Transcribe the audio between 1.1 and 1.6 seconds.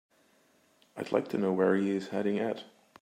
like to know